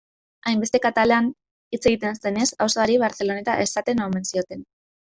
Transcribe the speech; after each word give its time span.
Hainbeste 0.51 0.79
katalan 0.85 1.27
hitz 1.77 1.81
egiten 1.91 2.19
zenez, 2.23 2.49
auzoari 2.67 2.99
Barceloneta 3.07 3.59
esaten 3.69 4.07
omen 4.11 4.31
zioten. 4.35 4.69